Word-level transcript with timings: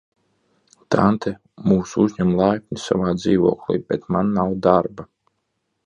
Tante 0.95 1.33
mūs 1.73 1.93
uzņem 2.05 2.33
laipni 2.41 2.83
savā 2.87 3.15
dzīvoklī, 3.21 3.81
bet 3.93 4.13
man 4.17 4.37
nav 4.41 4.59
darba. 4.69 5.11